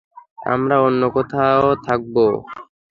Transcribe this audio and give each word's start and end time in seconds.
আমরা 0.45 0.75
অন্য 0.81 1.01
কোথাও 1.15 1.65
থাকবো। 1.85 2.25